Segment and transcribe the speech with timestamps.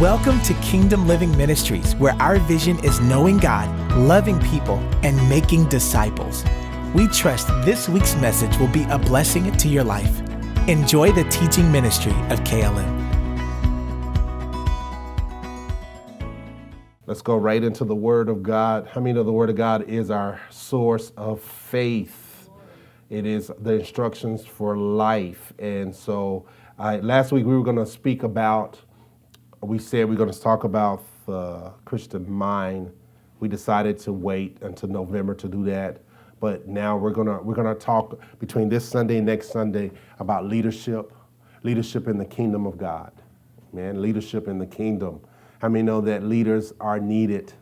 [0.00, 3.68] Welcome to Kingdom Living Ministries, where our vision is knowing God,
[3.98, 6.42] loving people, and making disciples.
[6.94, 10.20] We trust this week's message will be a blessing to your life.
[10.66, 12.88] Enjoy the teaching ministry of KLM.
[17.04, 18.86] Let's go right into the Word of God.
[18.86, 22.48] How many know the Word of God is our source of faith?
[23.10, 25.52] It is the instructions for life.
[25.58, 26.46] And so
[26.78, 28.78] uh, last week we were going to speak about
[29.62, 32.92] we said we're going to talk about the Christian mind.
[33.40, 36.02] We decided to wait until November to do that,
[36.40, 41.12] but now we're gonna we're gonna talk between this Sunday and next Sunday about leadership,
[41.62, 43.12] leadership in the kingdom of God,
[43.72, 45.20] man, leadership in the kingdom.
[45.60, 47.52] How many know that leaders are needed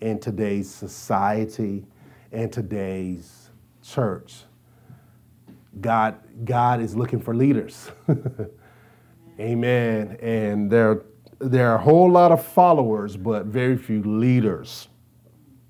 [0.00, 1.84] in today's society
[2.32, 3.50] and today's
[3.82, 4.44] church?
[5.80, 7.90] God God is looking for leaders.
[9.40, 10.18] Amen.
[10.20, 11.02] And there
[11.42, 14.88] there are a whole lot of followers, but very few leaders.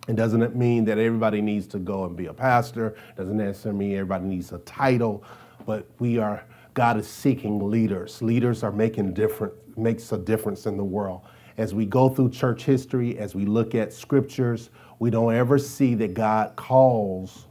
[0.07, 2.97] It doesn't mean that everybody needs to go and be a pastor.
[3.17, 5.25] Doesn't necessarily mean everybody needs a title,
[5.65, 6.45] but we are.
[6.75, 8.21] God is seeking leaders.
[8.21, 11.23] Leaders are making different makes a difference in the world.
[11.57, 15.95] As we go through church history, as we look at scriptures, we don't ever see
[15.95, 17.47] that God calls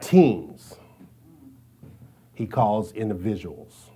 [0.00, 0.74] teams.
[2.34, 3.89] He calls individuals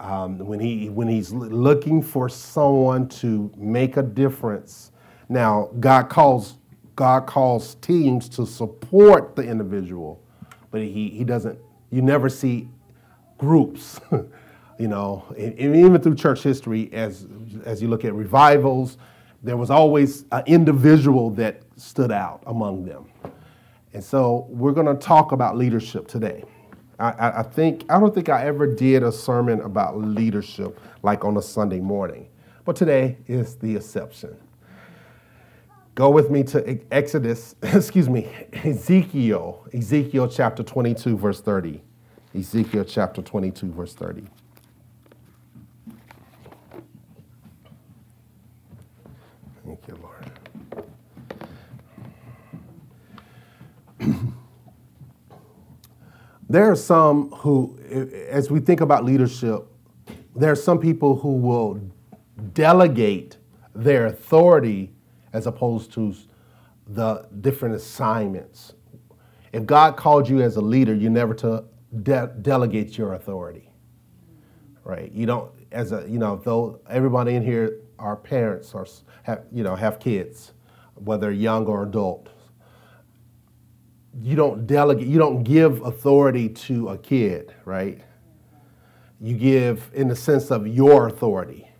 [0.00, 4.92] um, when he when he's looking for someone to make a difference.
[5.28, 6.56] Now, God calls
[6.94, 10.22] God calls teams to support the individual,
[10.70, 11.58] but he he doesn't.
[11.90, 12.68] You never see
[13.38, 14.00] groups.
[14.78, 17.26] you know, and, and even through church history, as
[17.64, 18.98] as you look at revivals,
[19.42, 23.06] there was always an individual that stood out among them.
[23.92, 26.44] And so we're going to talk about leadership today.
[26.98, 31.36] I, I, think I don't think I ever did a sermon about leadership like on
[31.36, 32.28] a Sunday morning,
[32.64, 34.36] but today is the exception.
[35.94, 41.82] Go with me to Exodus, excuse me, Ezekiel, Ezekiel chapter 22, verse 30.
[42.34, 44.24] Ezekiel chapter 22, verse 30.
[49.64, 50.16] Thank you, Lord.
[56.48, 57.76] There are some who,
[58.30, 59.66] as we think about leadership,
[60.34, 61.80] there are some people who will
[62.52, 63.38] delegate
[63.74, 64.92] their authority
[65.32, 66.14] as opposed to
[66.86, 68.74] the different assignments.
[69.52, 71.64] If God called you as a leader, you never to
[72.02, 73.70] de- delegate your authority,
[74.84, 75.10] right?
[75.10, 78.86] You don't, as a, you know, though everybody in here are parents or
[79.24, 80.52] have, you know, have kids,
[80.94, 82.28] whether young or adult
[84.22, 88.00] you don't delegate, you don't give authority to a kid, right?
[89.20, 91.70] You give in the sense of your authority,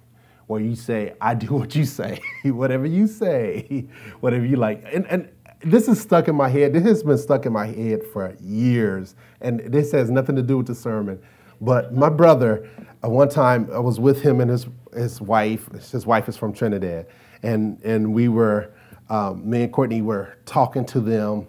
[0.47, 3.87] where you say, I do what you say, whatever you say,
[4.21, 4.85] whatever you like.
[4.93, 5.29] And, and
[5.61, 6.73] this is stuck in my head.
[6.73, 9.15] This has been stuck in my head for years.
[9.41, 11.21] And this has nothing to do with the sermon.
[11.61, 12.69] But my brother,
[13.03, 15.69] uh, one time I was with him and his, his wife.
[15.91, 17.07] His wife is from Trinidad.
[17.43, 18.73] And, and we were,
[19.09, 21.47] um, me and Courtney were talking to them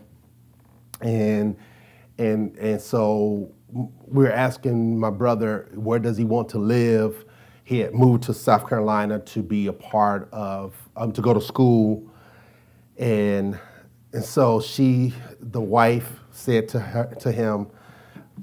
[1.02, 1.56] and
[2.18, 7.26] and and so we're asking my brother where does he want to live.
[7.64, 11.42] He had moved to South Carolina to be a part of um, to go to
[11.42, 12.10] school,
[12.98, 13.60] and
[14.14, 17.68] and so she, the wife, said to her to him,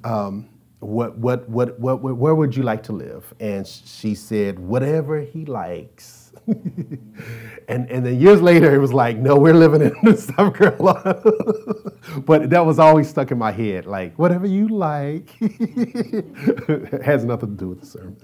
[0.04, 0.48] um,
[0.80, 3.32] what, what what what where would you like to live?
[3.40, 6.23] And she said, whatever he likes.
[7.68, 11.22] and and then years later, it was like, no, we're living in South Carolina.
[12.26, 15.34] but that was always stuck in my head, like whatever you like.
[15.40, 18.16] it has nothing to do with the sermon.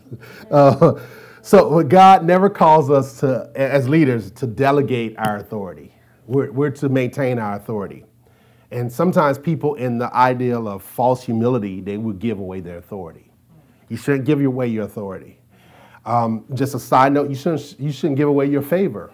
[0.51, 1.01] Uh,
[1.43, 5.95] so God never calls us to, as leaders, to delegate our authority.
[6.27, 8.05] We're, we're to maintain our authority.
[8.71, 13.33] And sometimes people, in the ideal of false humility, they would give away their authority.
[13.89, 15.40] You shouldn't give away your authority.
[16.05, 19.13] Um, just a side note, you shouldn't, you shouldn't give away your favor.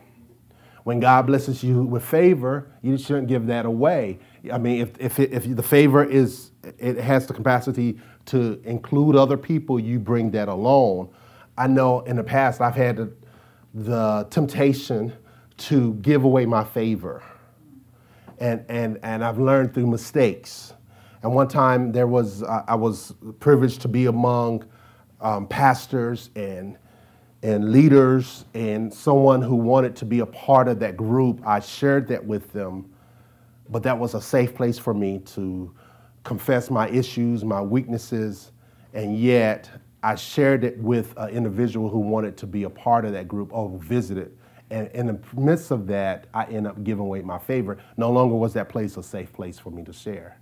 [0.85, 4.21] When God blesses you with favor, you shouldn't give that away.
[4.53, 9.17] I mean, if, if, it, if the favor is, it has the capacity to include
[9.17, 11.09] other people, you bring that alone.
[11.59, 13.13] I know in the past I've had the,
[13.75, 15.13] the temptation
[15.57, 17.23] to give away my favor.
[18.39, 20.73] And, and, and I've learned through mistakes.
[21.23, 24.65] And one time there was, I was privileged to be among
[25.21, 26.79] um, pastors and
[27.43, 31.41] and leaders and someone who wanted to be a part of that group.
[31.47, 32.91] I shared that with them,
[33.69, 35.73] but that was a safe place for me to
[36.25, 38.51] confess my issues, my weaknesses,
[38.95, 39.71] and yet
[40.03, 43.53] I shared it with an individual who wanted to be a part of that group
[43.53, 44.37] or visited.
[44.71, 47.79] And in the midst of that, I ended up giving away my favorite.
[47.97, 50.41] No longer was that place a safe place for me to share.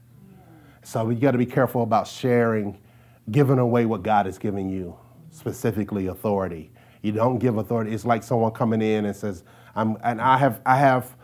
[0.83, 2.79] So we got to be careful about sharing,
[3.31, 4.97] giving away what God is giving you,
[5.31, 6.71] specifically authority.
[7.03, 7.93] You don't give authority.
[7.93, 9.45] It's like someone coming in and says,
[9.75, 11.17] "I'm," and I have, I have,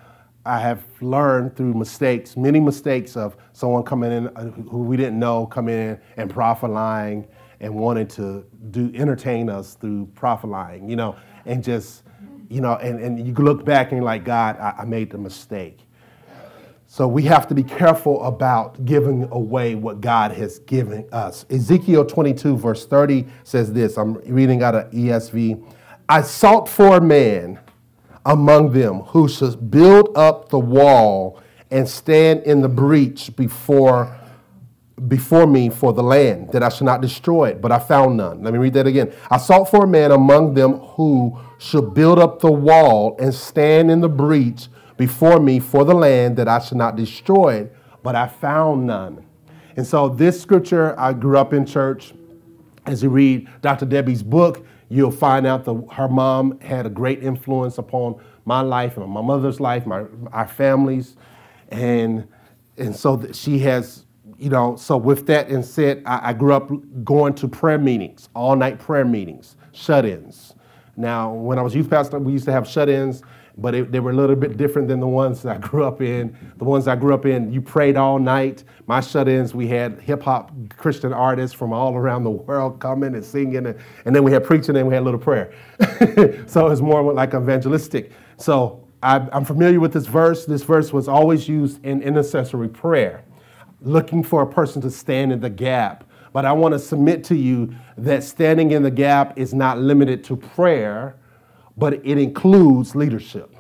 [0.45, 5.19] I have learned through mistakes, many mistakes of someone coming in uh, who we didn't
[5.19, 7.27] know, coming in and prophet lying
[7.61, 12.03] and wanting to do entertain us through prophet lying, you know, and just,
[12.49, 15.19] you know, and, and you look back and you're like, God, I, I made the
[15.19, 15.81] mistake.
[16.93, 21.47] So we have to be careful about giving away what God has given us.
[21.49, 25.65] Ezekiel 22, verse 30 says this I'm reading out of ESV.
[26.09, 27.61] I sought for a man
[28.27, 31.41] among them who should build up the wall
[31.71, 34.19] and stand in the breach before
[35.07, 38.43] before me for the land, that I should not destroy it, but I found none.
[38.43, 39.15] Let me read that again.
[39.31, 43.93] I sought for a man among them who should build up the wall and stand
[43.93, 44.67] in the breach
[45.01, 49.25] before me for the land, that I should not destroy it, but I found none.
[49.77, 52.13] And so, this scripture, I grew up in church.
[52.85, 53.87] As you read Dr.
[53.87, 58.99] Debbie's book, you'll find out that her mom had a great influence upon my life
[58.99, 61.17] and my mother's life, my, our families.
[61.71, 62.29] And,
[62.77, 64.05] and so she has
[64.39, 66.71] you know, so with that and said, I, I grew up
[67.05, 70.55] going to prayer meetings, all night prayer meetings, shut ins.
[70.95, 73.23] Now, when I was youth pastor, we used to have shut ins,
[73.61, 76.37] but it, they were a little bit different than the ones I grew up in.
[76.57, 78.65] The ones I grew up in, you prayed all night.
[78.87, 83.15] My shut ins, we had hip hop Christian artists from all around the world coming
[83.15, 85.53] and singing, and, and then we had preaching and we had a little prayer.
[86.47, 88.13] so it's more like evangelistic.
[88.39, 90.47] So I, I'm familiar with this verse.
[90.47, 93.25] This verse was always used in intercessory prayer
[93.83, 96.05] looking for a person to stand in the gap.
[96.33, 100.23] But I want to submit to you that standing in the gap is not limited
[100.25, 101.17] to prayer,
[101.81, 103.57] but it includes leadership.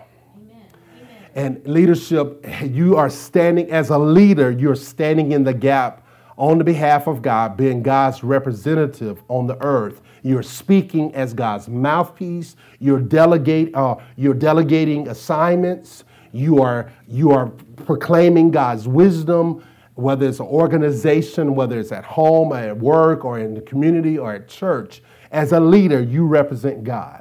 [1.34, 6.06] And leadership, you are standing as a leader, you're standing in the gap
[6.36, 10.02] on the behalf of God, being God's representative on the earth.
[10.22, 12.56] You're speaking as God's mouthpiece.
[12.78, 16.04] You're delegate, uh, you're delegating assignments.
[16.32, 19.64] You are you are proclaiming God's wisdom
[19.94, 24.32] whether it's an organization, whether it's at home, at work, or in the community, or
[24.32, 27.19] at church, as a leader, you represent God.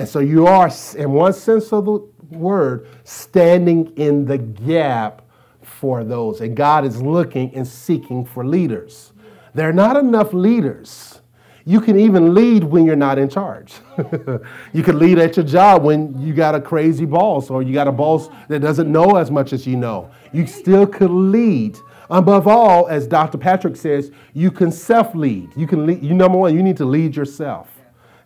[0.00, 1.98] And so you are, in one sense of the
[2.30, 5.20] word, standing in the gap
[5.60, 6.40] for those.
[6.40, 9.12] And God is looking and seeking for leaders.
[9.52, 11.20] There are not enough leaders.
[11.66, 13.74] You can even lead when you're not in charge.
[14.72, 17.86] you can lead at your job when you got a crazy boss or you got
[17.86, 20.10] a boss that doesn't know as much as you know.
[20.32, 21.78] You still could lead
[22.12, 23.38] Above all, as Dr.
[23.38, 25.48] Patrick says, you can self lead.
[25.54, 27.68] You can lead, you number one, you need to lead yourself.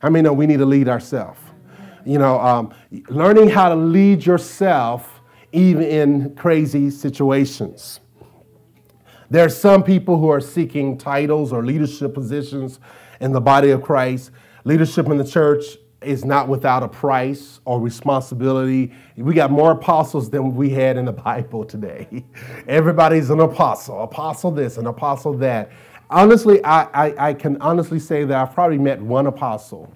[0.02, 1.38] I mean, no, we need to lead ourselves.
[2.04, 2.74] You know, um,
[3.08, 5.20] learning how to lead yourself
[5.52, 8.00] even in crazy situations.
[9.30, 12.78] There are some people who are seeking titles or leadership positions
[13.20, 14.32] in the body of Christ.
[14.64, 15.64] Leadership in the church
[16.02, 18.92] is not without a price or responsibility.
[19.16, 22.24] We got more apostles than we had in the Bible today.
[22.68, 25.70] Everybody's an apostle, apostle this, an apostle that.
[26.10, 29.92] Honestly, I, I, I can honestly say that I've probably met one apostle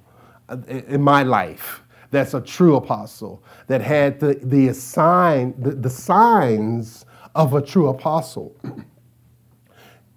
[0.48, 5.90] uh, in my life that's a true apostle that had the, the, assign, the, the
[5.90, 8.56] signs of a true apostle.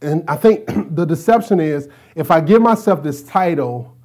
[0.03, 3.95] And I think the deception is if I give myself this title,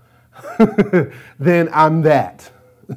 [1.39, 2.51] then I'm that.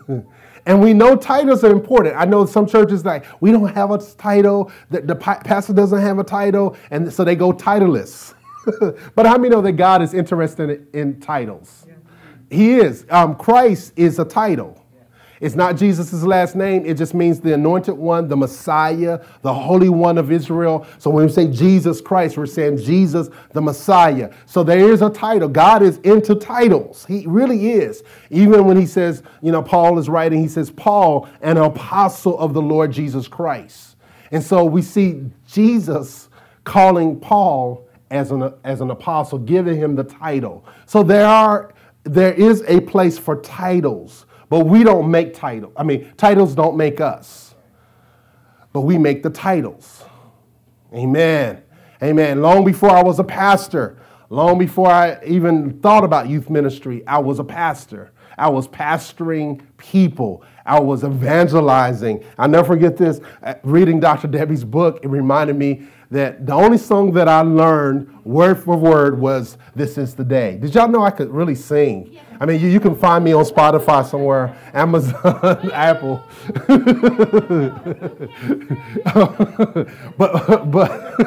[0.65, 2.15] and we know titles are important.
[2.17, 6.19] I know some churches like we don't have a title, the, the pastor doesn't have
[6.19, 8.33] a title, and so they go titleless.
[9.15, 11.87] but how many know that God is interested in, in titles?
[12.49, 13.05] He is.
[13.09, 14.79] Um, Christ is a title.
[15.41, 16.85] It's not Jesus' last name.
[16.85, 20.85] It just means the anointed one, the Messiah, the Holy One of Israel.
[20.97, 24.33] So when we say Jesus Christ, we're saying Jesus, the Messiah.
[24.45, 25.47] So there is a title.
[25.47, 27.05] God is into titles.
[27.05, 28.03] He really is.
[28.29, 32.53] Even when he says, you know, Paul is writing, he says, Paul, an apostle of
[32.53, 33.95] the Lord Jesus Christ.
[34.31, 36.27] And so we see Jesus
[36.65, 40.65] calling Paul as an, as an apostle, giving him the title.
[40.85, 41.73] So there are
[42.13, 44.25] there is a place for titles.
[44.49, 45.73] But we don't make titles.
[45.77, 47.53] I mean, titles don't make us,
[48.73, 50.03] but we make the titles.
[50.91, 51.61] Amen.
[52.01, 52.41] Amen.
[52.41, 53.99] Long before I was a pastor,
[54.29, 58.11] long before I even thought about youth ministry, I was a pastor.
[58.39, 60.43] I was pastoring people.
[60.65, 62.23] I was evangelizing.
[62.37, 63.19] I never forget this.
[63.43, 64.27] Uh, reading Dr.
[64.27, 69.19] Debbie's book, it reminded me that the only song that I learned word for word
[69.19, 70.57] was This Is the Day.
[70.57, 72.17] Did y'all know I could really sing?
[72.39, 76.23] I mean, you, you can find me on Spotify somewhere, Amazon, Apple.
[80.17, 81.17] but, but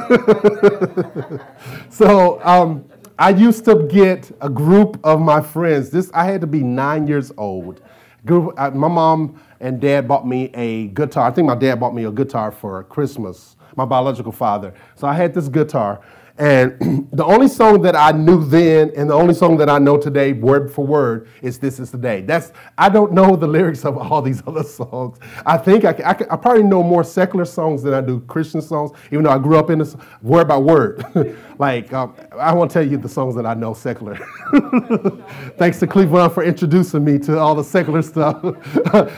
[1.90, 2.87] so um,
[3.23, 5.91] I used to get a group of my friends.
[5.91, 7.81] This I had to be nine years old.
[8.26, 11.29] Group, uh, my mom and dad bought me a guitar.
[11.29, 14.75] I think my dad bought me a guitar for Christmas my biological father.
[14.97, 16.00] So I had this guitar.
[16.39, 19.97] And the only song that I knew then and the only song that I know
[19.99, 22.23] today, word for word, is This Is the Day.
[22.23, 25.19] That's, I don't know the lyrics of all these other songs.
[25.45, 28.93] I think I, I, I probably know more secular songs than I do Christian songs,
[29.11, 31.05] even though I grew up in this word by word.
[31.59, 34.17] like, um, I won't tell you the songs that I know secular.
[35.59, 38.43] Thanks to Cleveland for introducing me to all the secular stuff.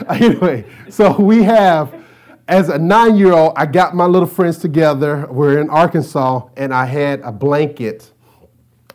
[0.09, 2.04] anyway, so we have
[2.47, 5.27] as a nine year old, I got my little friends together.
[5.29, 8.11] We're in Arkansas, and I had a blanket,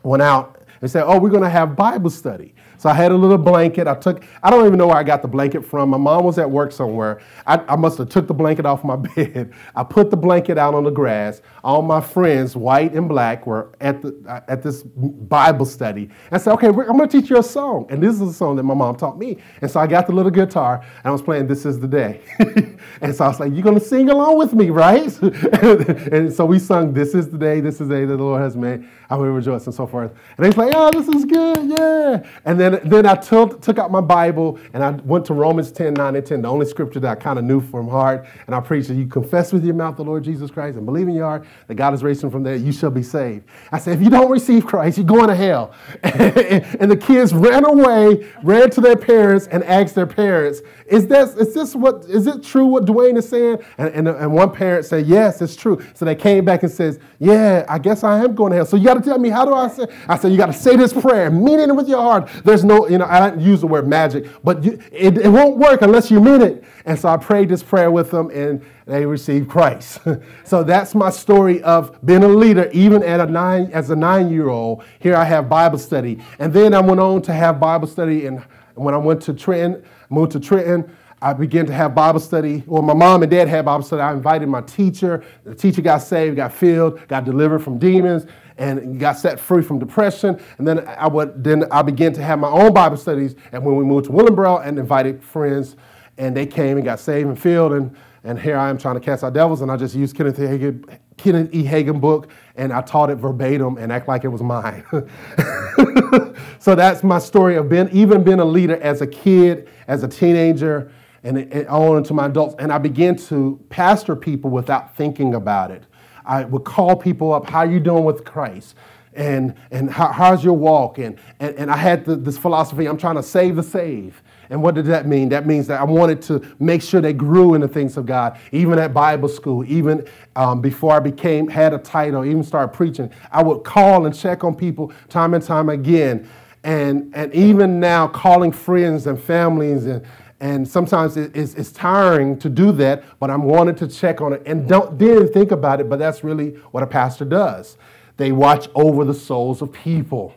[0.03, 2.55] went out and said, Oh, we're going to have Bible study.
[2.81, 3.87] So I had a little blanket.
[3.87, 5.91] I took, I don't even know where I got the blanket from.
[5.91, 7.21] My mom was at work somewhere.
[7.47, 9.53] I, I must have took the blanket off my bed.
[9.77, 11.43] I put the blanket out on the grass.
[11.63, 16.09] All my friends, white and black, were at, the, uh, at this Bible study.
[16.33, 17.87] I said, okay, I'm going to teach you a song.
[17.91, 19.37] And this is a song that my mom taught me.
[19.61, 22.23] And so I got the little guitar and I was playing This Is the Day.
[23.03, 25.21] and so I was like, you're going to sing along with me, right?
[25.23, 28.41] and so we sung This Is the Day, This is the Day that the Lord
[28.41, 28.89] has made.
[29.11, 30.13] I will rejoice and so forth.
[30.39, 32.25] And was like, oh, this is good, yeah.
[32.45, 35.95] And then, then I took, took out my Bible and I went to Romans 10,
[35.95, 38.27] 9 and 10, the only scripture that I kind of knew from heart.
[38.47, 41.09] And I preached that you confess with your mouth the Lord Jesus Christ and believe
[41.09, 43.45] in your heart that God is raised him from there, you shall be saved.
[43.73, 45.73] I said, if you don't receive Christ, you're going to hell.
[46.03, 51.35] and the kids ran away, ran to their parents and asked their parents, is this,
[51.37, 53.59] is this what, is it true what Dwayne is saying?
[53.79, 55.81] And, and, and one parent said, yes, it's true.
[55.95, 58.67] So they came back and says, yeah, I guess I am going to hell.
[58.67, 59.87] So you got to tell me, how do I say?
[60.09, 62.29] I said, you got to say this prayer, mean it with your heart.
[62.45, 65.59] There's no, you know, I don't use the word magic, but you, it, it won't
[65.59, 66.65] work unless you mean it.
[66.85, 70.01] And so I prayed this prayer with them and they received Christ.
[70.45, 74.85] so that's my story of being a leader, even at a nine, as a nine-year-old.
[74.99, 76.23] Here I have Bible study.
[76.39, 79.85] And then I went on to have Bible study and when I went to Trenton,
[80.09, 80.91] moved to Trenton,
[81.23, 82.65] I began to have Bible study.
[82.67, 84.01] Well, my mom and dad had Bible study.
[84.01, 85.23] I invited my teacher.
[85.45, 88.27] The teacher got saved, got filled, got delivered from demons,
[88.61, 90.39] and got set free from depression.
[90.59, 93.35] And then I would then I began to have my own Bible studies.
[93.53, 95.77] And when we moved to Willingboro and invited friends,
[96.19, 99.01] and they came and got saved and filled, and and here I am trying to
[99.01, 100.99] cast out devils, and I just used Kenneth E.
[101.17, 101.65] Kenneth E.
[101.65, 104.85] Hagin book, and I taught it verbatim and act like it was mine.
[106.59, 110.09] so that's my story of being even being a leader as a kid, as a
[110.09, 112.57] teenager, and, and on into my adults.
[112.59, 115.85] And I began to pastor people without thinking about it.
[116.25, 118.75] I would call people up, how you doing with Christ?
[119.13, 120.99] And, and how, how's your walk?
[120.99, 124.23] And, and, and I had the, this philosophy, I'm trying to save the save.
[124.51, 125.29] And what did that mean?
[125.29, 128.39] That means that I wanted to make sure they grew in the things of God,
[128.51, 133.13] even at Bible school, even um, before I became had a title, even started preaching.
[133.31, 136.29] I would call and check on people time and time again,
[136.65, 140.05] and and even now calling friends and families and
[140.41, 144.43] and sometimes it's, it's tiring to do that, but I'm wanting to check on it
[144.47, 145.89] and don't then think about it.
[145.89, 147.77] But that's really what a pastor does.
[148.17, 150.35] They watch over the souls of people.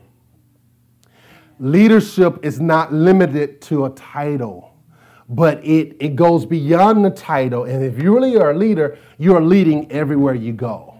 [1.60, 4.76] Leadership is not limited to a title,
[5.30, 7.64] but it, it goes beyond the title.
[7.64, 10.98] And if you really are a leader, you are leading everywhere you go.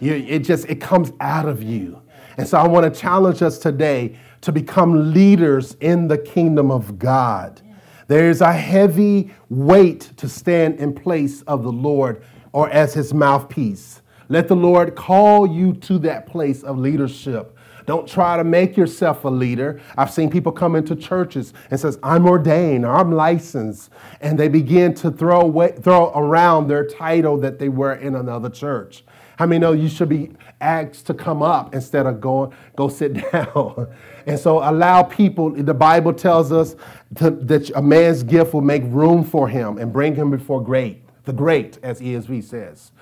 [0.00, 2.02] You, it just it comes out of you.
[2.36, 6.98] And so I want to challenge us today to become leaders in the kingdom of
[6.98, 7.62] God.
[8.08, 14.02] There's a heavy weight to stand in place of the Lord or as his mouthpiece.
[14.28, 17.56] Let the Lord call you to that place of leadership.
[17.84, 19.80] Don't try to make yourself a leader.
[19.98, 23.90] I've seen people come into churches and says, "I'm ordained, or I'm licensed,"
[24.20, 28.48] and they begin to throw away, throw around their title that they were in another
[28.48, 29.04] church.
[29.42, 30.30] How many know you should be
[30.60, 33.92] asked to come up instead of going go sit down?
[34.24, 36.76] And so allow people, the Bible tells us
[37.16, 41.02] to, that a man's gift will make room for him and bring him before great,
[41.24, 42.92] the great, as ESV says.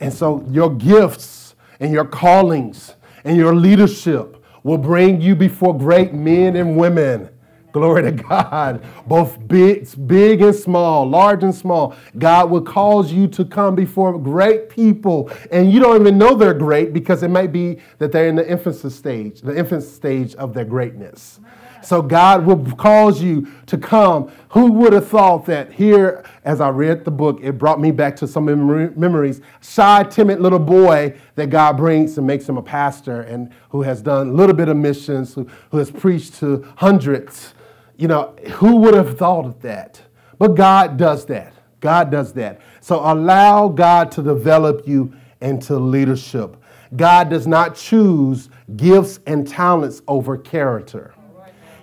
[0.00, 6.14] And so your gifts and your callings and your leadership will bring you before great
[6.14, 7.28] men and women.
[7.72, 8.84] Glory to God.
[9.06, 11.94] Both big, big and small, large and small.
[12.18, 15.30] God will cause you to come before great people.
[15.52, 18.48] And you don't even know they're great because it might be that they're in the
[18.48, 21.40] infancy stage, the infant stage of their greatness.
[21.82, 24.30] So God will cause you to come.
[24.50, 28.16] Who would have thought that here, as I read the book, it brought me back
[28.16, 29.40] to some memories.
[29.62, 34.02] Shy, timid little boy that God brings and makes him a pastor and who has
[34.02, 37.54] done a little bit of missions, who, who has preached to hundreds.
[38.00, 40.00] You know, who would have thought of that?
[40.38, 41.52] But God does that.
[41.80, 42.62] God does that.
[42.80, 46.56] So allow God to develop you into leadership.
[46.96, 51.12] God does not choose gifts and talents over character.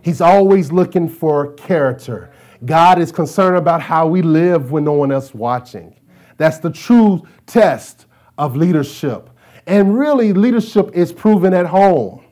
[0.01, 2.31] He's always looking for character.
[2.65, 5.95] God is concerned about how we live when no one else watching.
[6.37, 8.07] That's the true test
[8.39, 9.29] of leadership.
[9.67, 12.23] And really, leadership is proven at home.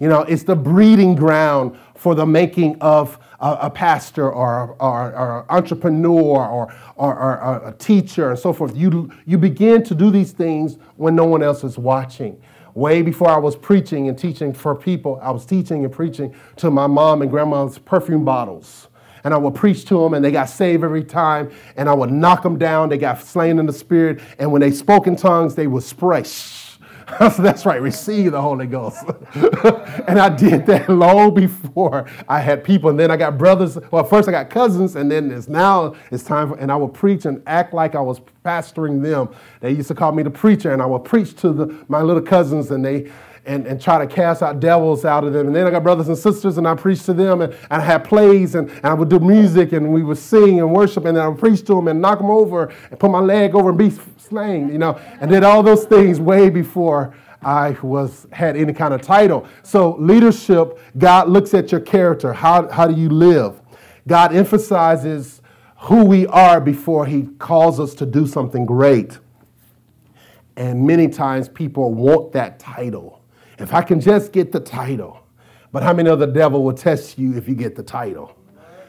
[0.00, 5.14] You know, it's the breeding ground for the making of a, a pastor or, or,
[5.14, 8.76] or entrepreneur or, or, or, a teacher and so forth.
[8.76, 12.40] You, you begin to do these things when no one else is watching.
[12.74, 16.70] Way before I was preaching and teaching for people, I was teaching and preaching to
[16.70, 18.88] my mom and grandma's perfume bottles.
[19.22, 21.50] And I would preach to them, and they got saved every time.
[21.76, 22.90] And I would knock them down.
[22.90, 24.20] They got slain in the spirit.
[24.38, 26.24] And when they spoke in tongues, they would spray.
[27.18, 29.04] So that's right, receive the Holy Ghost.
[30.06, 32.90] and I did that long before I had people.
[32.90, 33.78] And then I got brothers.
[33.90, 36.94] Well, first I got cousins, and then it's now it's time for, and I would
[36.94, 39.34] preach and act like I was pastoring them.
[39.60, 42.22] They used to call me the preacher, and I would preach to the, my little
[42.22, 43.10] cousins, and they
[43.46, 45.48] and, and try to cast out devils out of them.
[45.48, 47.84] And then I got brothers and sisters, and I preached to them, and, and I
[47.84, 51.16] had plays, and, and I would do music, and we would sing and worship, and
[51.16, 53.70] then I would preach to them and knock them over, and put my leg over
[53.70, 58.56] and be slain, you know, and did all those things way before I was had
[58.56, 59.46] any kind of title.
[59.62, 62.32] So leadership, God looks at your character.
[62.32, 63.60] How, how do you live?
[64.08, 65.42] God emphasizes
[65.76, 69.18] who we are before he calls us to do something great.
[70.56, 73.20] And many times people want that title.
[73.58, 75.20] If I can just get the title.
[75.72, 78.36] But how many of the devil will test you if you get the title?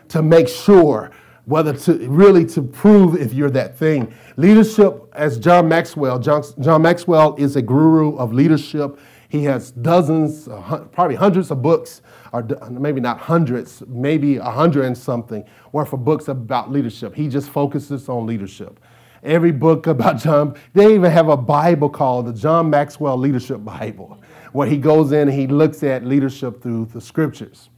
[0.09, 1.11] To make sure
[1.45, 4.13] whether to really to prove if you're that thing.
[4.35, 8.99] Leadership, as John Maxwell, John, John Maxwell is a guru of leadership.
[9.29, 10.47] He has dozens,
[10.91, 12.01] probably hundreds of books,
[12.33, 17.15] or maybe not hundreds, maybe a hundred and something worth of books about leadership.
[17.15, 18.79] He just focuses on leadership
[19.23, 20.55] every book about John.
[20.73, 24.21] They even have a Bible called the John Maxwell Leadership Bible
[24.55, 27.69] where he goes in and he looks at leadership through the scriptures.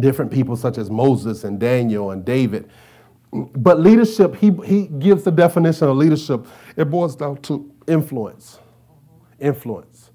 [0.00, 2.68] Different people such as Moses and Daniel and David.
[3.32, 6.44] But leadership, he, he gives the definition of leadership.
[6.74, 8.58] It boils down to influence.
[9.38, 10.10] Influence.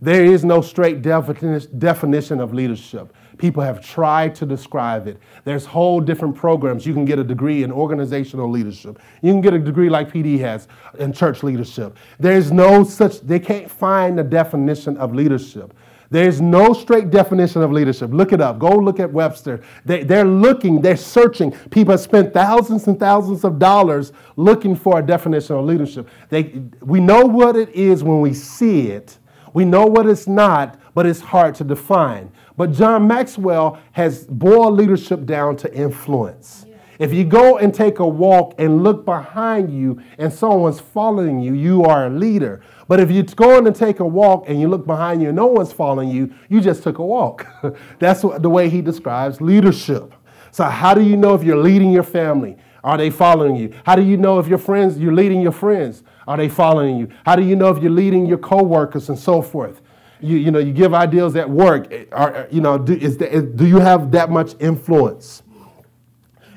[0.00, 3.12] There is no straight definition of leadership.
[3.38, 5.18] People have tried to describe it.
[5.44, 6.84] There's whole different programs.
[6.84, 8.98] You can get a degree in organizational leadership.
[9.22, 11.96] You can get a degree like PD has in church leadership.
[12.18, 15.72] There's no such, they can't find a definition of leadership.
[16.10, 18.10] There's no straight definition of leadership.
[18.12, 18.58] Look it up.
[18.58, 19.60] Go look at Webster.
[19.84, 21.52] They, they're looking, they're searching.
[21.70, 26.08] People have spent thousands and thousands of dollars looking for a definition of leadership.
[26.30, 29.18] They, we know what it is when we see it,
[29.52, 32.30] we know what it's not, but it's hard to define.
[32.58, 36.66] But John Maxwell has boiled leadership down to influence.
[36.98, 41.54] If you go and take a walk and look behind you and someone's following you,
[41.54, 42.60] you are a leader.
[42.88, 45.36] But if you go in and take a walk and you look behind you and
[45.36, 47.46] no one's following you, you just took a walk.
[48.00, 50.12] That's what, the way he describes leadership.
[50.50, 52.56] So, how do you know if you're leading your family?
[52.82, 53.72] Are they following you?
[53.86, 56.02] How do you know if your friends, you're leading your friends?
[56.26, 57.08] Are they following you?
[57.24, 59.80] How do you know if you're leading your coworkers and so forth?
[60.20, 61.92] You, you know, you give ideals at work.
[62.12, 65.42] Are, you know, do, is do you have that much influence?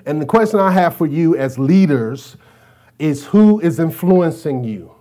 [0.06, 2.38] And the question I have for you as leaders
[2.98, 4.94] is who is influencing you?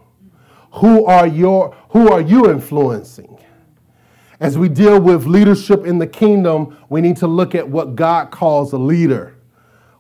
[0.74, 3.38] Who are your who are you influencing?
[4.40, 8.30] As we deal with leadership in the kingdom, we need to look at what God
[8.30, 9.36] calls a leader.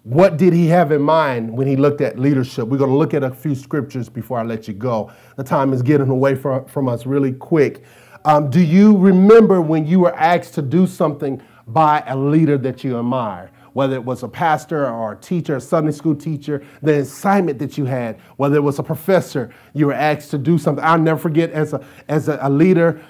[0.02, 2.66] What did he have in mind when he looked at leadership?
[2.66, 5.12] We're going to look at a few scriptures before I let you go.
[5.36, 7.84] The time is getting away from, from us really quick.
[8.24, 12.84] Um, do you remember when you were asked to do something by a leader that
[12.84, 13.50] you admire?
[13.72, 17.78] Whether it was a pastor or a teacher, a Sunday school teacher, the assignment that
[17.78, 20.84] you had, whether it was a professor, you were asked to do something.
[20.84, 23.00] I'll never forget as a, as a, a leader,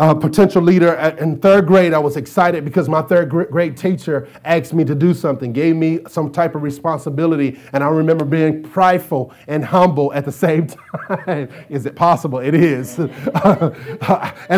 [0.00, 4.72] uh, potential leader in third grade, I was excited because my third grade teacher asked
[4.72, 9.34] me to do something, gave me some type of responsibility, and I remember being prideful
[9.46, 11.50] and humble at the same time.
[11.68, 12.38] is it possible?
[12.38, 12.98] It is.
[12.98, 13.12] and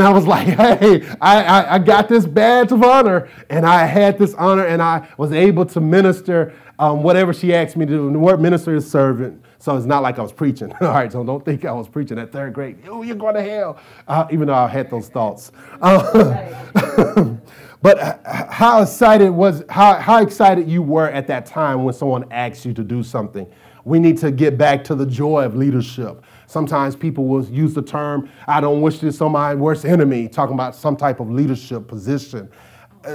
[0.05, 4.19] I was like, hey, I, I, I, got this badge of honor, and I had
[4.19, 8.13] this honor, and I was able to minister um, whatever she asked me to do.
[8.13, 9.41] The word minister is servant.
[9.61, 10.73] So it's not like I was preaching.
[10.81, 12.79] All right, so don't think I was preaching at third grade.
[12.89, 13.79] Oh, you're going to hell.
[14.09, 15.53] Uh, even though I had those thoughts.
[15.81, 17.37] Uh,
[17.83, 22.65] But how excited was how, how excited you were at that time when someone asked
[22.65, 23.45] you to do something?
[23.85, 26.25] We need to get back to the joy of leadership.
[26.47, 30.55] Sometimes people will use the term, I don't wish this on my worst enemy, talking
[30.55, 32.49] about some type of leadership position.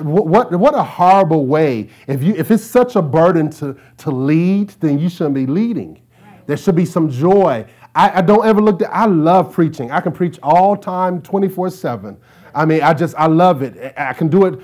[0.01, 1.89] What, what a horrible way.
[2.07, 6.01] If, you, if it's such a burden to, to lead, then you shouldn't be leading.
[6.45, 7.65] There should be some joy.
[7.95, 9.91] I, I don't ever look at, I love preaching.
[9.91, 12.17] I can preach all time, 24 7.
[12.57, 13.93] I mean, I just, I love it.
[13.95, 14.59] I can do it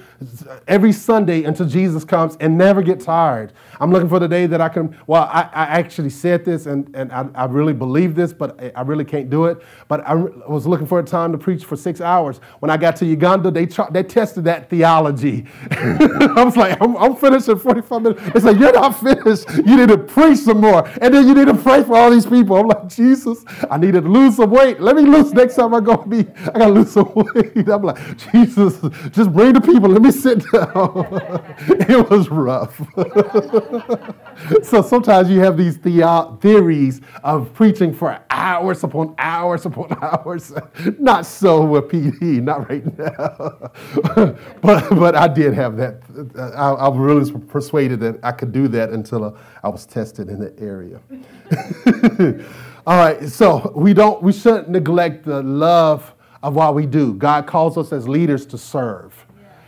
[0.68, 3.54] every Sunday until Jesus comes and never get tired.
[3.80, 6.90] I'm looking for the day that I can, well, I, I actually said this and,
[6.96, 9.62] and I, I, really believe this, but I really can't do it.
[9.88, 12.38] But I was looking for a time to preach for six hours.
[12.62, 15.46] When I got to Uganda, they, they tested that theology.
[15.72, 18.34] I was like, I'm, I'm finished in 45 minutes.
[18.34, 19.48] They said, You're not finished.
[19.50, 20.88] You need to preach some more.
[21.00, 22.56] And then you need to pray for all these people.
[22.58, 24.80] I'm like, Jesus, I need to lose some weight.
[24.80, 27.70] Let me lose next time I go be, I got to lose some weight.
[27.70, 28.80] I'm like, Jesus,
[29.12, 29.90] just bring the people.
[29.90, 30.74] Let me sit down.
[31.90, 32.82] it was rough.
[34.64, 40.52] so sometimes you have these the- theories of preaching for hours upon hours upon hours.
[41.00, 43.72] Not so with PD, not right now.
[44.62, 46.02] but but I did have that.
[46.38, 49.32] I, I was really persuaded that I could do that until uh,
[49.64, 51.00] I was tested in the area.
[52.86, 56.13] All right, so we don't we shouldn't neglect the love
[56.44, 57.14] of what we do.
[57.14, 59.26] God calls us as leaders to serve.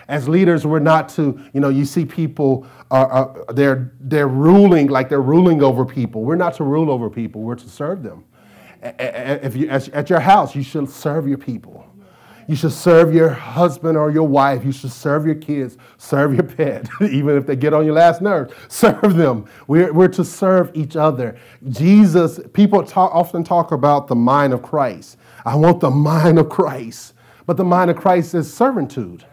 [0.08, 4.88] As leaders, we're not to, you know, you see people are, are, they're they're ruling
[4.88, 6.24] like they're ruling over people.
[6.24, 7.42] We're not to rule over people.
[7.42, 8.24] We're to serve them.
[8.84, 11.88] If you at your house, you should serve your people.
[12.48, 14.64] You should serve your husband or your wife.
[14.64, 18.22] You should serve your kids, serve your pet, even if they get on your last
[18.22, 18.56] nerve.
[18.70, 19.46] Serve them.
[19.68, 21.38] We're, we're to serve each other.
[21.70, 25.18] Jesus, people talk, often talk about the mind of Christ.
[25.46, 27.14] I want the mind of Christ.
[27.46, 29.26] But the mind of Christ is servitude.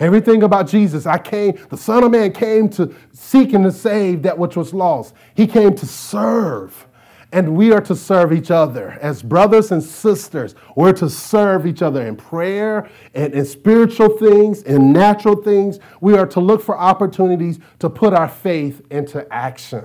[0.00, 4.22] Everything about Jesus, I came, the Son of Man came to seek and to save
[4.22, 5.14] that which was lost.
[5.34, 6.86] He came to serve.
[7.32, 10.56] And we are to serve each other as brothers and sisters.
[10.74, 15.78] We're to serve each other in prayer and in spiritual things, in natural things.
[16.00, 19.84] We are to look for opportunities to put our faith into action.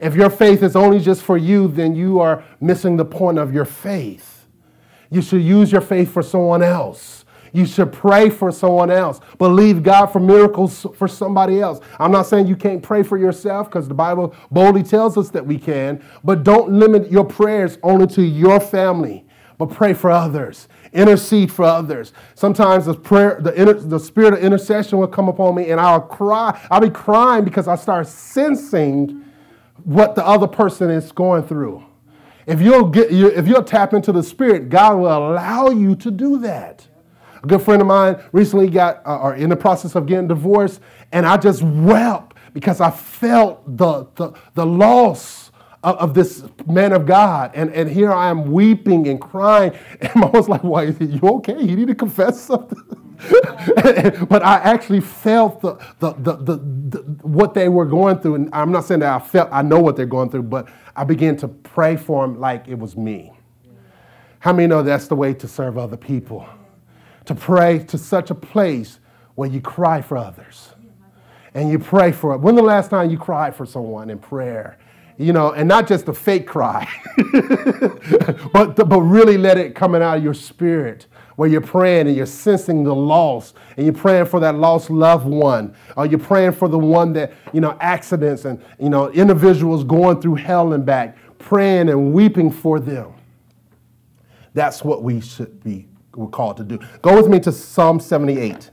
[0.00, 3.52] If your faith is only just for you, then you are missing the point of
[3.52, 4.39] your faith.
[5.10, 7.24] You should use your faith for someone else.
[7.52, 9.20] You should pray for someone else.
[9.38, 11.80] Believe God for miracles for somebody else.
[11.98, 15.44] I'm not saying you can't pray for yourself because the Bible boldly tells us that
[15.44, 19.24] we can, but don't limit your prayers only to your family,
[19.58, 20.68] but pray for others.
[20.92, 22.12] Intercede for others.
[22.34, 26.00] Sometimes the prayer, the, inter, the spirit of intercession will come upon me and I'll
[26.00, 26.58] cry.
[26.70, 29.24] I'll be crying because I start sensing
[29.84, 31.84] what the other person is going through.
[32.46, 36.38] If you'll, get, if you'll tap into the Spirit, God will allow you to do
[36.38, 36.86] that.
[37.42, 40.80] A good friend of mine recently got, uh, or in the process of getting divorced,
[41.12, 45.50] and I just wept because I felt the, the, the loss
[45.82, 47.52] of, this man of God.
[47.54, 49.72] And, and here I am weeping and crying.
[50.00, 51.60] And I was like, why, is it you okay?
[51.60, 52.78] You need to confess something?
[54.28, 58.36] but I actually felt the, the, the, the, the, what they were going through.
[58.36, 61.04] And I'm not saying that I felt, I know what they're going through, but I
[61.04, 63.32] began to pray for them like it was me.
[64.38, 66.48] How many know that's the way to serve other people?
[67.26, 68.98] To pray to such a place
[69.34, 70.70] where you cry for others
[71.54, 72.38] and you pray for it.
[72.38, 74.78] When the last time you cried for someone in prayer?
[75.18, 76.88] You know, and not just a fake cry,
[78.54, 81.06] but, but really let it coming out of your spirit
[81.40, 85.24] where you're praying and you're sensing the loss and you're praying for that lost loved
[85.24, 89.82] one or you're praying for the one that you know accidents and you know individuals
[89.82, 93.14] going through hell and back praying and weeping for them.
[94.52, 96.78] That's what we should be we're called to do.
[97.00, 98.70] Go with me to psalm 78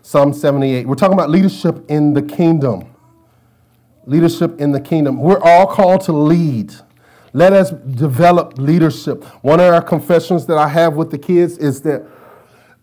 [0.00, 2.94] psalm 78 we're talking about leadership in the kingdom.
[4.06, 5.20] Leadership in the kingdom.
[5.20, 6.72] We're all called to lead
[7.36, 9.22] let us develop leadership.
[9.44, 12.06] One of our confessions that I have with the kids is that,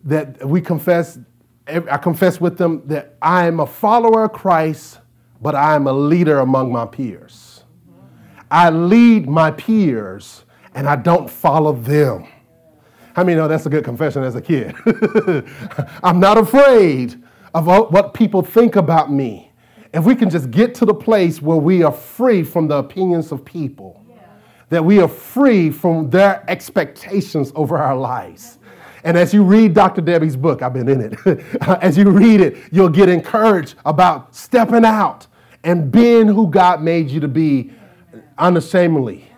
[0.04, 1.18] that we confess,
[1.66, 5.00] I confess with them that I am a follower of Christ,
[5.42, 7.64] but I am a leader among my peers.
[8.48, 12.28] I lead my peers and I don't follow them.
[13.16, 14.76] How many know that's a good confession as a kid?
[16.04, 17.20] I'm not afraid
[17.54, 19.50] of what people think about me.
[19.92, 23.32] If we can just get to the place where we are free from the opinions
[23.32, 24.03] of people
[24.68, 28.58] that we are free from their expectations over our lives.
[29.04, 30.00] And as you read Dr.
[30.00, 31.44] Debbie's book, I've been in it,
[31.82, 35.26] as you read it, you'll get encouraged about stepping out
[35.62, 37.72] and being who God made you to be
[38.38, 39.28] unashamedly.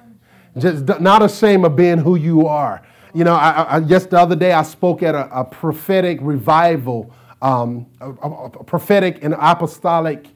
[0.56, 2.82] Just not ashamed of being who you are.
[3.12, 7.12] You know, I, I, just the other day I spoke at a, a prophetic revival
[7.42, 10.26] um, a, a, prophetic and apostolic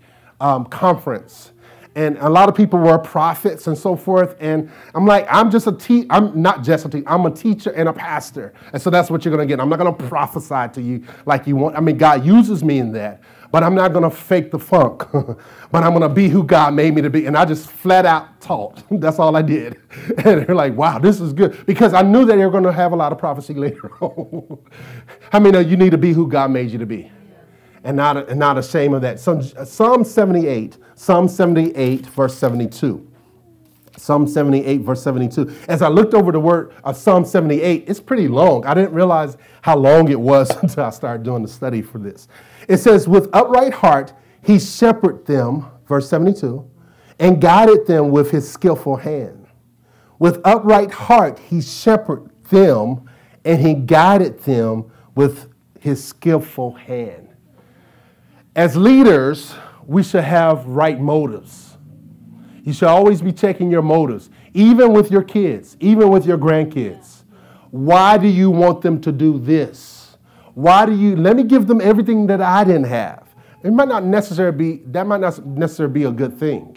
[0.40, 1.52] um, conference.
[1.94, 4.36] And a lot of people were prophets and so forth.
[4.40, 7.70] And I'm like, I'm just a te- I'm not just a teacher, I'm a teacher
[7.70, 8.54] and a pastor.
[8.72, 9.60] And so that's what you're gonna get.
[9.60, 11.76] I'm not gonna prophesy to you like you want.
[11.76, 13.22] I mean, God uses me in that
[13.52, 15.04] but I'm not to fake the funk.
[15.12, 17.26] but I'm to be who God made me to be.
[17.26, 18.82] And I just flat out taught.
[18.90, 19.80] That's all I did.
[20.24, 21.64] And they're like, wow, this is good.
[21.66, 24.58] Because I knew that going to have a lot of prophecy later on.
[25.32, 27.10] How many you need to be who God made you to be?
[27.82, 29.18] And not, and not ashamed of that.
[29.20, 33.10] Psalm 78, Psalm 78, verse 72.
[33.96, 35.54] Psalm 78, verse 72.
[35.68, 38.64] As I looked over the word of Psalm 78, it's pretty long.
[38.64, 42.28] I didn't realize how long it was until I started doing the study for this.
[42.68, 44.12] It says, With upright heart,
[44.42, 46.68] he shepherded them, verse 72,
[47.18, 49.46] and guided them with his skillful hand.
[50.18, 53.08] With upright heart, he shepherded them
[53.44, 57.29] and he guided them with his skillful hand.
[58.60, 59.54] As leaders,
[59.86, 61.78] we should have right motives.
[62.62, 67.22] You should always be checking your motives, even with your kids, even with your grandkids.
[67.70, 70.18] Why do you want them to do this?
[70.52, 73.34] Why do you, let me give them everything that I didn't have.
[73.62, 76.76] It might not necessarily be, that might not necessarily be a good thing.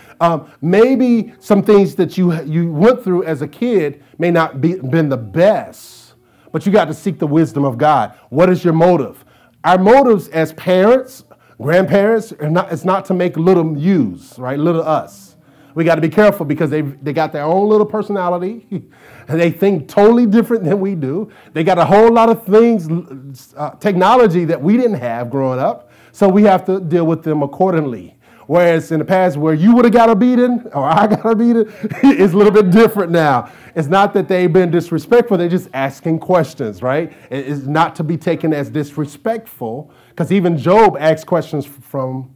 [0.20, 4.76] um, maybe some things that you, you went through as a kid may not be
[4.76, 6.14] been the best,
[6.52, 8.16] but you got to seek the wisdom of God.
[8.28, 9.24] What is your motive?
[9.62, 11.24] Our motives as parents,
[11.60, 14.58] grandparents, are not, it's not to make little yous, right?
[14.58, 15.36] Little us.
[15.74, 18.66] We got to be careful because they, they got their own little personality.
[18.70, 18.90] and
[19.40, 21.30] they think totally different than we do.
[21.52, 25.90] They got a whole lot of things, uh, technology that we didn't have growing up,
[26.12, 28.18] so we have to deal with them accordingly.
[28.50, 31.36] Whereas in the past, where you would have got a beating or I got a
[31.36, 31.66] beating,
[32.02, 33.52] it's a little bit different now.
[33.76, 37.12] It's not that they've been disrespectful, they're just asking questions, right?
[37.30, 42.34] It's not to be taken as disrespectful, because even Job asked questions from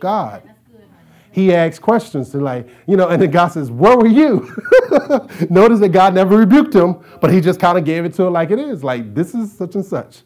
[0.00, 0.42] God
[1.30, 4.54] he asks questions to like, you know, and then God says, Where were you?
[5.48, 8.32] Notice that God never rebuked him, but he just kind of gave it to him
[8.32, 10.22] like it is, like this is such and such.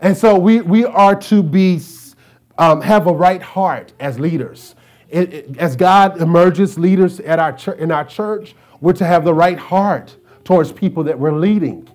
[0.00, 1.80] And so we, we are to be,
[2.58, 4.74] um, have a right heart as leaders.
[5.10, 9.24] It, it, as God emerges leaders at our ch- in our church, we're to have
[9.24, 11.88] the right heart towards people that we're leading.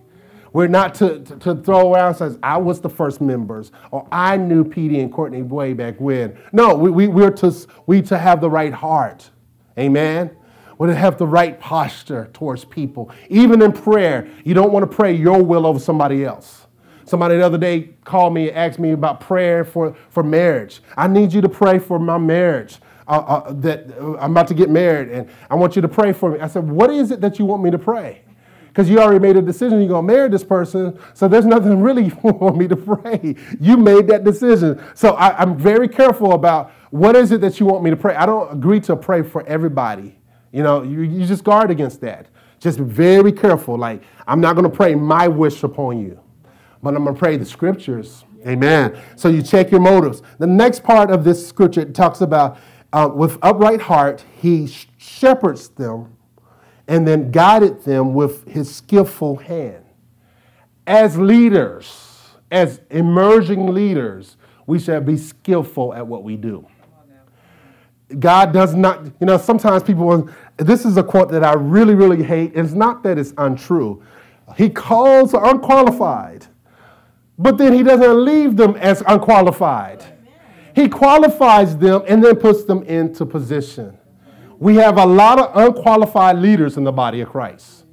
[0.53, 4.37] We're not to, to, to throw around says, I was the first members, or I
[4.37, 6.37] knew PD and Courtney way back when.
[6.53, 7.53] No, we, we, we're to,
[7.87, 9.29] we to have the right heart.
[9.77, 10.31] Amen?
[10.77, 13.11] We're to have the right posture towards people.
[13.29, 16.67] Even in prayer, you don't want to pray your will over somebody else.
[17.03, 20.81] Somebody the other day called me and asked me about prayer for, for marriage.
[20.95, 22.77] I need you to pray for my marriage.
[23.07, 26.11] Uh, uh, that uh, I'm about to get married, and I want you to pray
[26.11, 26.39] for me.
[26.39, 28.25] I said, What is it that you want me to pray?
[28.75, 30.99] because you already made a decision you're going to marry this person.
[31.13, 33.37] So there's nothing really for me to pray.
[33.57, 34.83] You made that decision.
[34.95, 38.15] So I, am very careful about what is it that you want me to pray.
[38.15, 40.19] I don't agree to pray for everybody.
[40.51, 42.27] You know, you, you just guard against that.
[42.59, 43.77] Just very careful.
[43.77, 46.19] Like, I'm not going to pray my wish upon you,
[46.83, 48.25] but I'm going to pray the scriptures.
[48.45, 49.01] Amen.
[49.15, 50.21] So you check your motives.
[50.37, 52.57] The next part of this scripture talks about
[52.95, 56.15] uh, with upright heart, he shepherds them
[56.87, 59.83] and then guided them with his skillful hand.
[60.87, 66.65] As leaders, as emerging leaders, we shall be skillful at what we do.
[68.17, 72.23] God does not, you know, sometimes people, this is a quote that I really, really
[72.23, 72.53] hate.
[72.55, 74.01] It's not that it's untrue.
[74.55, 76.47] He calls unqualified,
[77.37, 80.14] but then he doesn't leave them as unqualified.
[80.75, 83.97] He qualifies them and then puts them into position.
[84.59, 87.85] We have a lot of unqualified leaders in the body of Christ.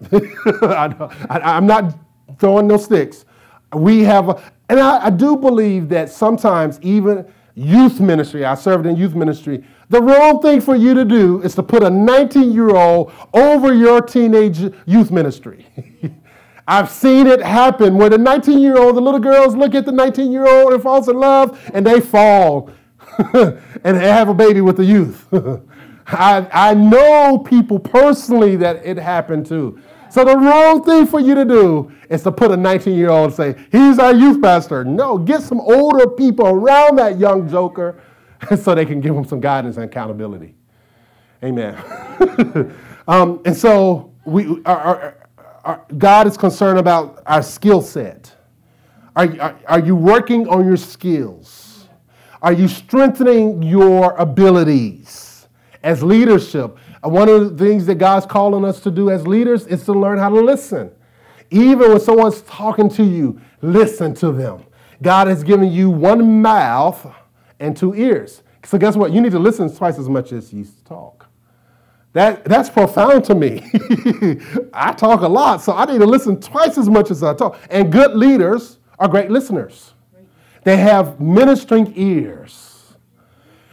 [0.12, 1.98] I, am not
[2.38, 3.24] throwing no sticks.
[3.72, 8.86] We have, a, and I, I do believe that sometimes even youth ministry, I served
[8.86, 12.52] in youth ministry, the wrong thing for you to do is to put a 19
[12.52, 15.66] year old over your teenage youth ministry.
[16.66, 19.92] I've seen it happen where the 19 year old, the little girls look at the
[19.92, 22.70] 19 year old and falls in love and they fall
[23.34, 25.26] and have a baby with the youth.
[26.06, 29.80] I, I know people personally that it happened to.
[30.10, 33.26] So the wrong thing for you to do is to put a 19 year old
[33.26, 34.84] and say, he's our youth pastor.
[34.84, 38.00] No, get some older people around that young joker
[38.56, 40.54] so they can give him some guidance and accountability.
[41.42, 41.76] Amen.
[43.08, 45.23] um, and so we, our,
[45.64, 48.32] our, God is concerned about our skill set.
[49.16, 51.86] Are, are, are you working on your skills?
[52.42, 55.48] Are you strengthening your abilities
[55.82, 56.76] as leadership?
[57.02, 59.92] Uh, one of the things that God's calling us to do as leaders is to
[59.92, 60.90] learn how to listen.
[61.50, 64.64] Even when someone's talking to you, listen to them.
[65.00, 67.06] God has given you one mouth
[67.60, 68.42] and two ears.
[68.64, 69.12] So guess what?
[69.12, 71.23] You need to listen twice as much as you talk.
[72.14, 73.68] That, that's profound to me.
[74.72, 77.58] I talk a lot, so I need to listen twice as much as I talk.
[77.70, 79.94] And good leaders are great listeners.
[80.62, 82.94] They have ministering ears.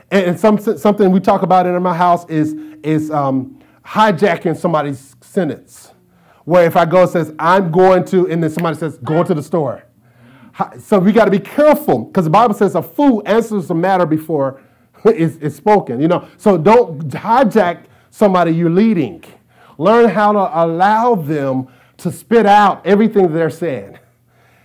[0.10, 5.94] And, some, something we talk about in my house is, is um, hijacking somebody's sentence.
[6.44, 9.36] Where if I go and says, I'm going to, and then somebody says, going to
[9.36, 9.86] the store.
[10.80, 14.08] So we got to be careful because the Bible says a fool answers the matter
[14.08, 14.62] before
[15.06, 16.02] it's, it's spoken.
[16.02, 19.24] You know, so don't hijack somebody you're leading.
[19.80, 23.98] Learn how to allow them to spit out everything they're saying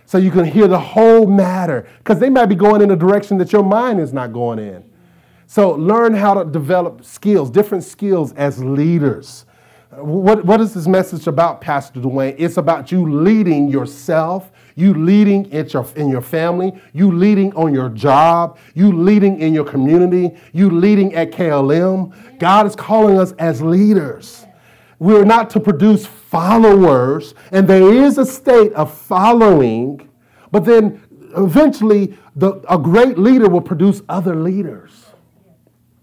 [0.05, 3.37] so you can hear the whole matter because they might be going in a direction
[3.37, 4.83] that your mind is not going in.
[5.47, 9.45] So learn how to develop skills, different skills as leaders.
[9.97, 12.35] What, what is this message about, Pastor Dwayne?
[12.37, 17.73] It's about you leading yourself, you leading in your, in your family, you leading on
[17.73, 22.37] your job, you leading in your community, you leading at KLM.
[22.37, 24.45] God is calling us as leaders.
[24.99, 30.07] We're not to produce followers, and there is a state of following,
[30.51, 31.01] but then
[31.35, 35.06] eventually the, a great leader will produce other leaders.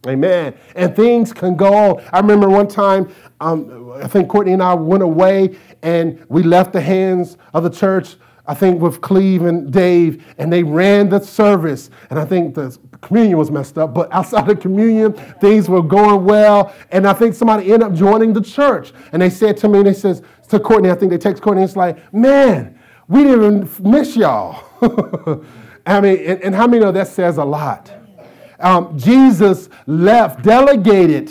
[0.06, 0.54] Amen.
[0.74, 2.04] And things can go on.
[2.12, 6.72] I remember one time, um, I think Courtney and I went away and we left
[6.72, 11.18] the hands of the church I think with Cleve and Dave, and they ran the
[11.18, 11.88] service.
[12.10, 16.24] And I think the communion was messed up, but outside of communion, things were going
[16.24, 16.74] well.
[16.90, 18.92] And I think somebody ended up joining the church.
[19.12, 21.62] And they said to me, and they says to Courtney, I think they text Courtney,
[21.62, 24.62] it's like, man, we didn't even miss y'all.
[25.86, 27.92] I mean, and, and, how many know that says a lot?
[28.64, 31.30] Um, Jesus left, delegated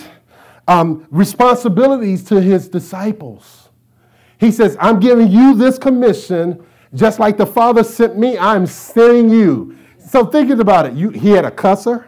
[0.68, 3.70] um, responsibilities to his disciples.
[4.38, 9.32] He says, I'm giving you this commission just like the Father sent me, I'm sending
[9.32, 9.76] you.
[9.98, 12.06] So thinking about it, you, he had a cusser.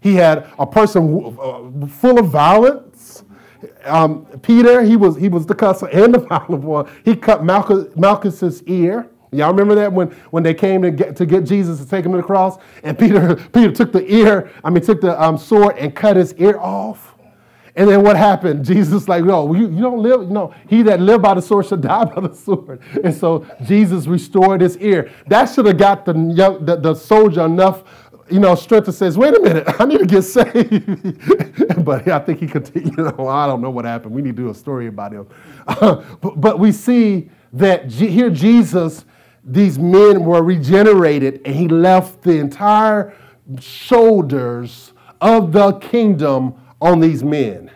[0.00, 3.22] He had a person uh, full of violence.
[3.84, 6.90] Um, Peter, he was, he was the cusser and the violent one.
[7.04, 9.08] He cut Malchus, Malchus's ear.
[9.32, 12.12] Y'all remember that when, when they came to get, to get Jesus to take him
[12.12, 12.58] to the cross?
[12.82, 16.34] And Peter, Peter took the ear, I mean, took the um, sword and cut his
[16.34, 17.14] ear off.
[17.76, 18.64] And then what happened?
[18.64, 21.80] Jesus like, no, you, you don't live, no, he that live by the sword should
[21.82, 22.80] die by the sword.
[23.04, 25.10] And so Jesus restored his ear.
[25.28, 27.84] That should have got the, young, the, the soldier enough
[28.30, 31.84] you know, strength to says, wait a minute, I need to get saved.
[31.84, 34.14] but I think he continued, you know, I don't know what happened.
[34.14, 35.26] We need to do a story about him.
[35.66, 39.04] Uh, but, but, we see that G- here Jesus,
[39.44, 43.14] these men were regenerated and he left the entire
[43.60, 47.70] shoulders of the kingdom on these men.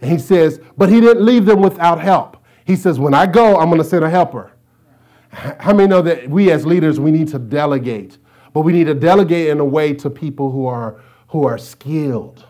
[0.00, 2.36] And he says, but he didn't leave them without help.
[2.64, 4.52] He says, when I go, I'm going to send a helper.
[5.30, 8.18] How many know that we as leaders, we need to delegate?
[8.52, 12.46] But we need to delegate in a way to people who are, who are skilled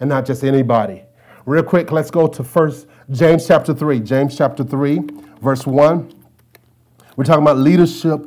[0.00, 1.02] and not just anybody.
[1.46, 4.00] Real quick, let's go to first James chapter 3.
[4.00, 5.00] James chapter 3,
[5.42, 6.23] verse 1.
[7.16, 8.26] We're talking about leadership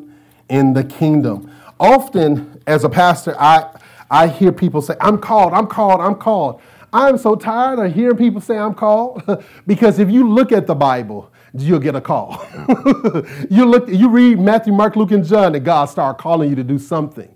[0.49, 1.51] in the kingdom.
[1.79, 3.69] Often, as a pastor, I,
[4.09, 6.61] I hear people say, I'm called, I'm called, I'm called.
[6.93, 10.75] I'm so tired of hearing people say I'm called because if you look at the
[10.75, 12.45] Bible, you'll get a call.
[13.49, 16.63] you look, you read Matthew, Mark, Luke, and John, and God start calling you to
[16.63, 17.33] do something.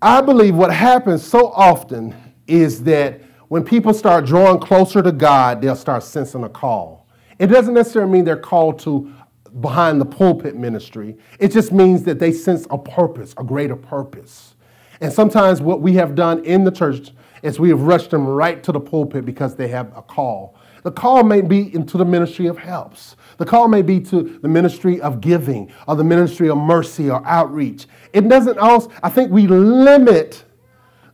[0.00, 2.14] I believe what happens so often
[2.46, 7.08] is that when people start drawing closer to God, they'll start sensing a call.
[7.38, 9.12] It doesn't necessarily mean they're called to
[9.60, 11.16] behind the pulpit ministry.
[11.38, 14.54] It just means that they sense a purpose, a greater purpose.
[15.00, 17.10] And sometimes what we have done in the church
[17.42, 20.56] is we have rushed them right to the pulpit because they have a call.
[20.82, 23.16] The call may be into the ministry of helps.
[23.38, 27.26] The call may be to the ministry of giving or the ministry of mercy or
[27.26, 27.86] outreach.
[28.12, 30.44] It doesn't also, I think we limit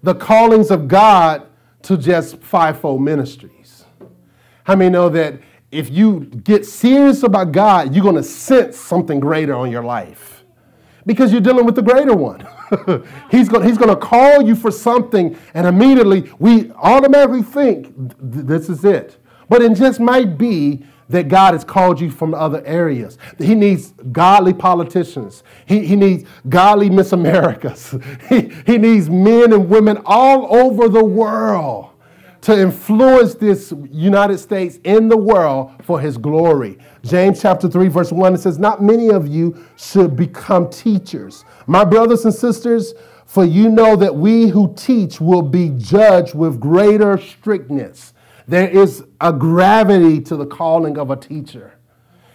[0.03, 1.47] the callings of God
[1.83, 3.85] to just fivefold ministries.
[4.65, 5.41] How many know that
[5.77, 10.45] if you get serious about God, you're going to sense something greater on your life
[11.05, 12.41] because you're dealing with the greater one.
[13.31, 18.85] he's going he's to call you for something, and immediately we automatically think this is
[18.85, 19.19] it.
[19.49, 23.17] But it just might be that God has called you from other areas.
[23.39, 25.45] He needs godly politicians.
[25.67, 27.95] He, he needs godly Miss Americas.
[28.29, 31.91] He, he needs men and women all over the world
[32.47, 36.79] to influence this United States in the world for his glory.
[37.03, 41.45] James chapter 3, verse 1, it says, Not many of you should become teachers.
[41.67, 42.95] My brothers and sisters,
[43.25, 48.15] for you know that we who teach will be judged with greater strictness.
[48.47, 51.75] There is a gravity to the calling of a teacher.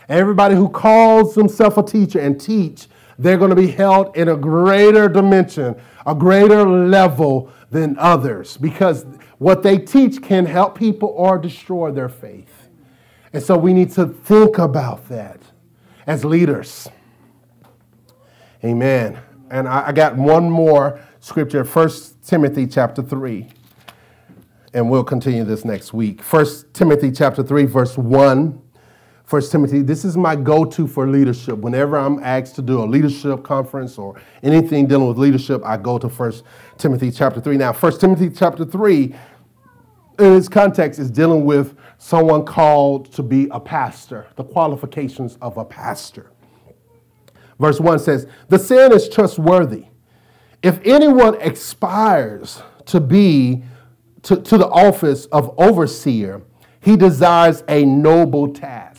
[0.09, 4.35] Everybody who calls themselves a teacher and teach, they're going to be held in a
[4.35, 9.05] greater dimension, a greater level than others because
[9.37, 12.69] what they teach can help people or destroy their faith.
[13.33, 15.39] And so we need to think about that
[16.05, 16.89] as leaders.
[18.63, 19.17] Amen.
[19.49, 21.89] And I, got one more scripture, 1
[22.23, 23.49] Timothy chapter 3.
[24.73, 26.21] And we'll continue this next week.
[26.21, 28.61] 1 Timothy chapter 3, verse 1.
[29.31, 31.57] 1 Timothy, this is my go to for leadership.
[31.59, 35.97] Whenever I'm asked to do a leadership conference or anything dealing with leadership, I go
[35.97, 36.43] to First
[36.77, 37.55] Timothy chapter 3.
[37.55, 39.15] Now, First Timothy chapter 3,
[40.19, 45.55] in its context, is dealing with someone called to be a pastor, the qualifications of
[45.55, 46.29] a pastor.
[47.57, 49.85] Verse 1 says, The saying is trustworthy.
[50.61, 53.63] If anyone aspires to be
[54.23, 56.41] to, to the office of overseer,
[56.81, 58.90] he desires a noble task.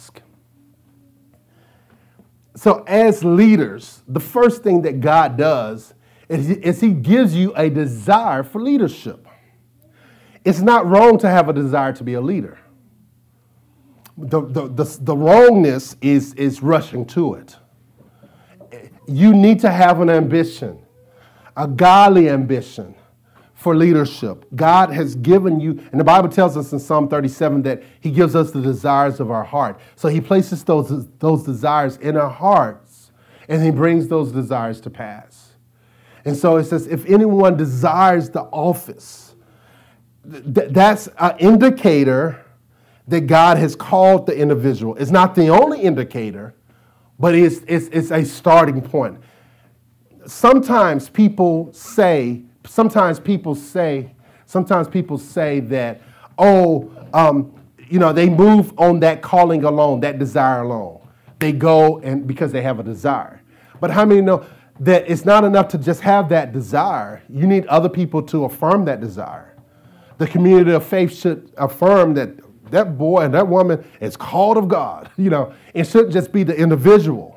[2.62, 5.94] So, as leaders, the first thing that God does
[6.28, 9.26] is, He gives you a desire for leadership.
[10.44, 12.60] It's not wrong to have a desire to be a leader.
[14.16, 17.56] The, the, the, the wrongness is, is rushing to it.
[19.08, 20.78] You need to have an ambition,
[21.56, 22.94] a godly ambition
[23.62, 24.44] for leadership.
[24.56, 28.34] God has given you, and the Bible tells us in Psalm 37 that He gives
[28.34, 29.80] us the desires of our heart.
[29.94, 33.12] So He places those, those desires in our hearts,
[33.48, 35.52] and He brings those desires to pass.
[36.24, 39.34] And so it says, if anyone desires the office,
[40.24, 42.44] th- that's an indicator
[43.08, 44.96] that God has called the individual.
[44.96, 46.54] It's not the only indicator,
[47.18, 49.20] but it's, it's, it's a starting point.
[50.26, 52.42] Sometimes people say,
[52.72, 54.10] sometimes people say,
[54.46, 56.00] sometimes people say that,
[56.38, 57.52] oh, um,
[57.90, 61.06] you know, they move on that calling alone, that desire alone.
[61.38, 63.42] They go and because they have a desire.
[63.78, 64.46] But how many know
[64.80, 67.22] that it's not enough to just have that desire?
[67.28, 69.54] You need other people to affirm that desire.
[70.16, 72.30] The community of faith should affirm that
[72.70, 75.10] that boy and that woman is called of God.
[75.18, 77.31] You know, it shouldn't just be the individual.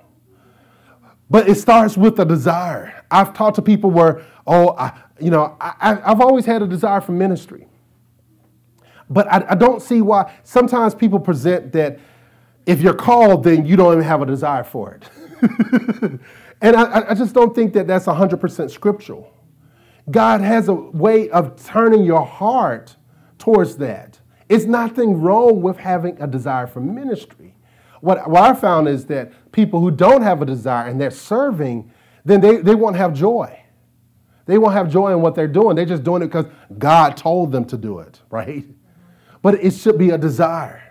[1.29, 3.03] But it starts with a desire.
[3.09, 7.01] I've talked to people where, oh, I, you know, I, have always had a desire
[7.01, 7.67] for ministry.
[9.09, 11.99] But I, I don't see why sometimes people present that
[12.65, 15.09] if you're called, then you don't even have a desire for it.
[16.61, 19.31] and I, I, just don't think that that's 100% scriptural.
[20.09, 22.95] God has a way of turning your heart
[23.37, 24.19] towards that.
[24.49, 27.55] It's nothing wrong with having a desire for ministry.
[28.01, 31.89] What, what I found is that people who don't have a desire and they're serving,
[32.25, 33.57] then they, they won't have joy.
[34.45, 35.77] They won't have joy in what they're doing.
[35.77, 36.45] They're just doing it because
[36.77, 38.65] God told them to do it, right?
[39.41, 40.81] But it should be a desire.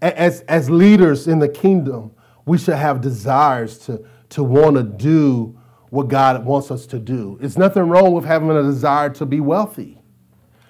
[0.00, 2.12] As, as leaders in the kingdom,
[2.46, 5.58] we should have desires to, to want to do
[5.90, 7.38] what God wants us to do.
[7.42, 10.00] It's nothing wrong with having a desire to be wealthy,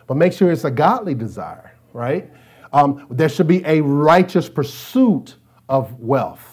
[0.09, 2.33] but make sure it's a godly desire, right?
[2.73, 5.37] Um, there should be a righteous pursuit
[5.69, 6.50] of wealth.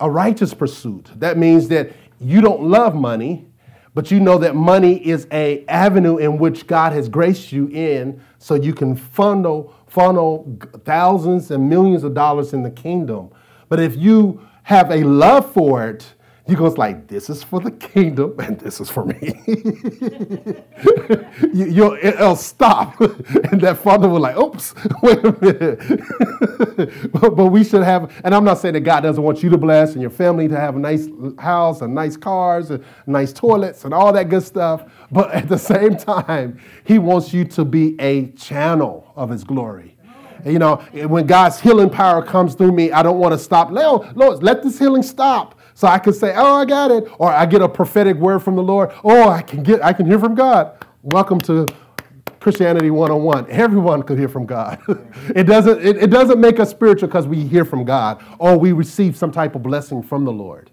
[0.00, 1.10] A righteous pursuit.
[1.16, 3.46] That means that you don't love money,
[3.94, 8.22] but you know that money is a avenue in which God has graced you in
[8.38, 13.30] so you can funnel funnel thousands and millions of dollars in the kingdom.
[13.68, 16.14] But if you have a love for it,
[16.46, 19.34] he goes like, "This is for the kingdom, and this is for me."
[21.52, 27.82] you, will stop, and that father will like, "Oops, wait a minute." but, we should
[27.82, 30.48] have, and I'm not saying that God doesn't want you to bless and your family
[30.48, 34.42] to have a nice house and nice cars and nice toilets and all that good
[34.42, 34.84] stuff.
[35.10, 39.96] But at the same time, He wants you to be a channel of His glory.
[40.44, 43.70] You know, when God's healing power comes through me, I don't want to stop.
[43.70, 45.59] Lord, Lord, let this healing stop.
[45.80, 47.10] So I can say, oh, I got it.
[47.18, 48.92] Or I get a prophetic word from the Lord.
[49.02, 50.84] Oh, I can get, I can hear from God.
[51.00, 51.66] Welcome to
[52.38, 53.50] Christianity 101.
[53.50, 54.78] Everyone could hear from God.
[55.34, 58.72] it, doesn't, it, it doesn't make us spiritual because we hear from God or we
[58.72, 60.70] receive some type of blessing from the Lord.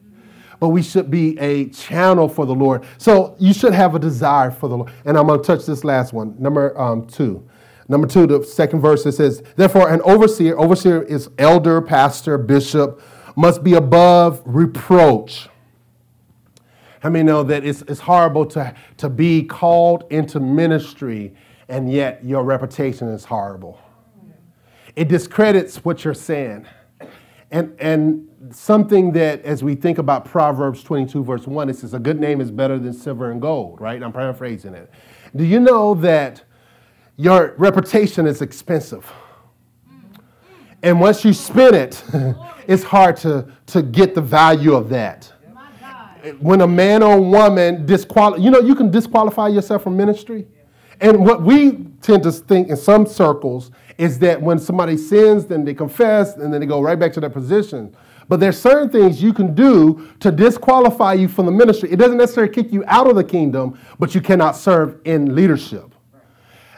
[0.60, 2.84] But we should be a channel for the Lord.
[2.97, 4.91] So you should have a desire for the Lord.
[5.05, 7.47] And I'm going to touch this last one, number um, two.
[7.88, 13.01] Number two, the second verse, it says, Therefore, an overseer, overseer is elder, pastor, bishop,
[13.38, 15.47] must be above reproach.
[17.01, 21.35] How many know that it's, it's horrible to, to be called into ministry
[21.69, 23.79] and yet your reputation is horrible?
[24.95, 26.65] It discredits what you're saying.
[27.51, 31.99] And, and something that, as we think about Proverbs 22, verse 1, it says, A
[31.99, 34.01] good name is better than silver and gold, right?
[34.01, 34.89] I'm paraphrasing it.
[35.35, 36.41] Do you know that
[37.17, 39.09] your reputation is expensive?
[40.81, 42.03] And once you spend it,
[42.68, 45.32] it's hard to, to get the value of that.
[46.39, 50.45] When a man or woman disqualify, you know, you can disqualify yourself from ministry.
[50.99, 55.63] And what we tend to think in some circles is that when somebody sins, then
[55.63, 57.95] they confess, and then they go right back to their position.
[58.28, 61.91] But there's certain things you can do to disqualify you from the ministry.
[61.91, 65.95] It doesn't necessarily kick you out of the kingdom, but you cannot serve in leadership.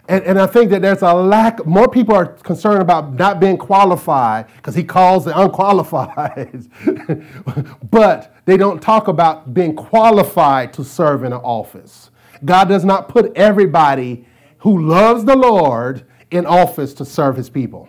[0.10, 3.57] And, and I think that there's a lack, more people are concerned about not being
[3.57, 6.66] qualified because he calls the unqualified.
[7.91, 12.10] but they don't talk about being qualified to serve in an office.
[12.43, 14.26] God does not put everybody
[14.57, 17.88] who loves the Lord in office to serve his people.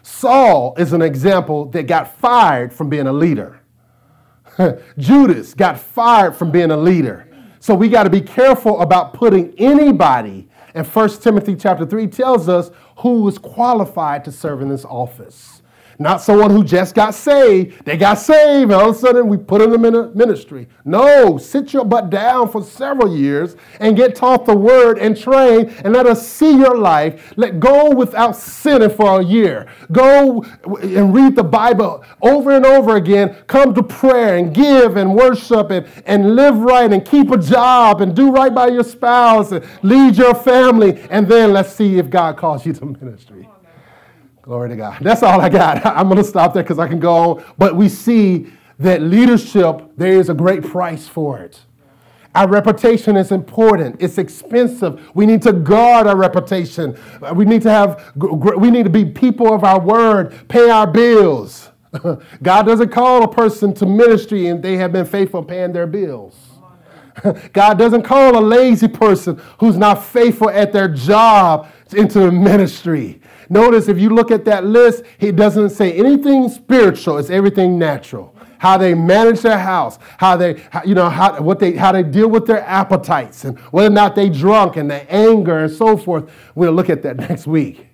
[0.00, 3.60] Saul is an example that got fired from being a leader.
[4.96, 7.28] Judas got fired from being a leader.
[7.60, 12.50] So we got to be careful about putting anybody and 1 Timothy chapter 3 tells
[12.50, 15.55] us who is qualified to serve in this office.
[15.98, 17.84] Not someone who just got saved.
[17.84, 20.68] They got saved, and all of a sudden we put them in a ministry.
[20.84, 25.70] No, sit your butt down for several years and get taught the word and train,
[25.84, 27.32] and let us see your life.
[27.36, 29.66] Let go without sinning for a year.
[29.90, 30.42] Go
[30.82, 33.34] and read the Bible over and over again.
[33.46, 38.00] Come to prayer and give and worship and, and live right and keep a job
[38.00, 41.00] and do right by your spouse and lead your family.
[41.10, 43.48] And then let's see if God calls you to ministry.
[44.46, 44.98] Glory to God.
[45.00, 45.84] That's all I got.
[45.86, 47.44] I'm going to stop there because I can go on.
[47.58, 48.46] But we see
[48.78, 51.58] that leadership, there is a great price for it.
[52.32, 53.96] Our reputation is important.
[53.98, 55.10] It's expensive.
[55.16, 56.96] We need to guard our reputation.
[57.34, 61.70] We need to have we need to be people of our word, pay our bills.
[62.42, 66.36] God doesn't call a person to ministry and they have been faithful paying their bills.
[67.52, 73.20] God doesn't call a lazy person who's not faithful at their job into ministry.
[73.48, 78.34] Notice if you look at that list, he doesn't say anything spiritual, it's everything natural.
[78.58, 82.28] How they manage their house, how they, you know, how, what they, how they deal
[82.28, 86.30] with their appetites, and whether or not they drunk, and the anger, and so forth.
[86.54, 87.86] We'll look at that next week.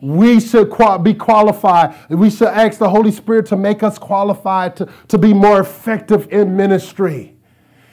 [0.00, 1.94] We should be qualified.
[2.10, 6.28] We should ask the Holy Spirit to make us qualified to, to be more effective
[6.32, 7.31] in ministry.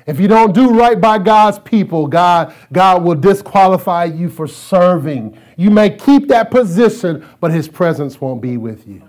[0.10, 5.38] If you don't do right by God's people, God, God will disqualify you for serving.
[5.56, 9.04] You may keep that position, but his presence won't be with you.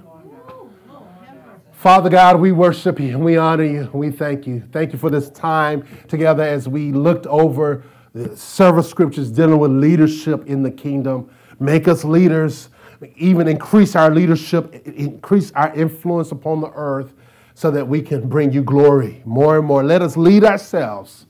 [1.72, 4.62] Father God, we worship you and we honor you and we thank you.
[4.72, 7.82] Thank you for this time together as we looked over
[8.12, 11.30] the several scriptures dealing with leadership in the kingdom.
[11.59, 12.68] Make us leaders,
[13.16, 17.14] even increase our leadership, increase our influence upon the earth
[17.55, 19.82] so that we can bring you glory more and more.
[19.82, 21.26] Let us lead ourselves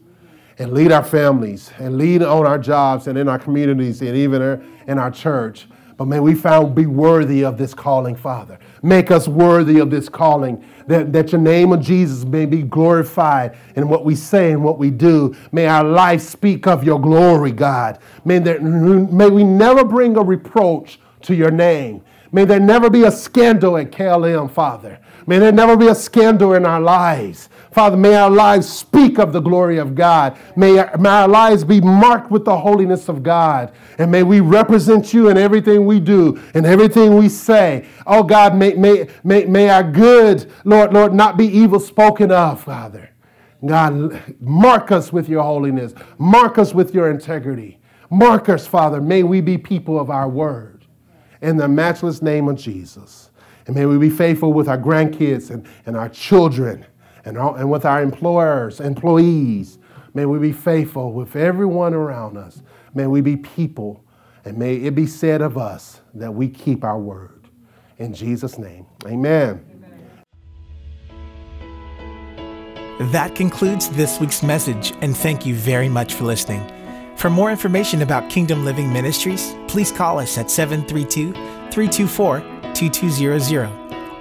[0.58, 4.42] and lead our families and lead on our jobs and in our communities and even
[4.86, 5.66] in our church.
[6.00, 8.58] But may we found be worthy of this calling, Father.
[8.82, 13.54] Make us worthy of this calling, that, that your name of Jesus may be glorified
[13.76, 15.36] in what we say and what we do.
[15.52, 17.98] May our life speak of your glory, God.
[18.24, 22.02] May, there, may we never bring a reproach to your name.
[22.32, 25.00] May there never be a scandal at KLM, Father.
[25.26, 27.48] May there never be a scandal in our lives.
[27.72, 30.36] Father, may our lives speak of the glory of God.
[30.56, 33.72] May our, may our lives be marked with the holiness of God.
[33.98, 37.86] And may we represent you in everything we do and everything we say.
[38.06, 42.62] Oh God, may, may, may, may our good, Lord, Lord, not be evil spoken of,
[42.62, 43.10] Father.
[43.64, 45.92] God, mark us with your holiness.
[46.18, 47.78] Mark us with your integrity.
[48.10, 49.00] Mark us, Father.
[49.00, 50.86] May we be people of our word.
[51.42, 53.29] In the matchless name of Jesus.
[53.70, 56.84] And may we be faithful with our grandkids and, and our children
[57.24, 59.78] and, and with our employers, employees.
[60.12, 62.62] May we be faithful with everyone around us.
[62.94, 64.04] May we be people.
[64.44, 67.46] And may it be said of us that we keep our word.
[67.98, 69.64] In Jesus' name, amen.
[73.12, 76.68] That concludes this week's message, and thank you very much for listening.
[77.16, 81.32] For more information about Kingdom Living Ministries, please call us at 732
[81.70, 83.68] 324 2200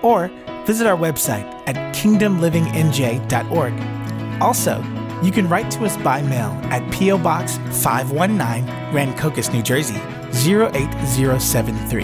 [0.01, 0.29] or
[0.65, 4.41] visit our website at kingdomlivingnj.org.
[4.41, 4.83] Also,
[5.21, 7.17] you can write to us by mail at P.O.
[7.17, 9.99] Box 519, Rancocas, New Jersey
[10.31, 12.03] 08073.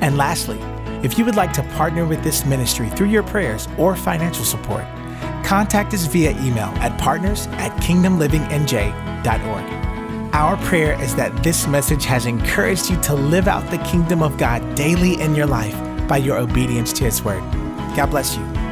[0.00, 0.58] And lastly,
[1.04, 4.84] if you would like to partner with this ministry through your prayers or financial support,
[5.44, 9.89] contact us via email at partners at kingdomlivingnj.org.
[10.32, 14.38] Our prayer is that this message has encouraged you to live out the kingdom of
[14.38, 15.76] God daily in your life
[16.06, 17.42] by your obedience to His word.
[17.96, 18.69] God bless you.